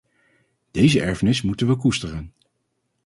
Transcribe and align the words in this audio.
Deze 0.71 1.01
erfenis 1.01 1.41
moeten 1.41 1.67
we 1.67 1.75
koesteren. 1.75 2.33